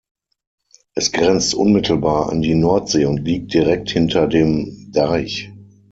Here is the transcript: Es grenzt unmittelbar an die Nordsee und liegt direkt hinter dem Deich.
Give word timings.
Es 0.95 1.11
grenzt 1.11 1.53
unmittelbar 1.53 2.31
an 2.31 2.41
die 2.41 2.55
Nordsee 2.55 3.05
und 3.05 3.17
liegt 3.23 3.53
direkt 3.53 3.91
hinter 3.91 4.25
dem 4.25 4.89
Deich. 4.91 5.51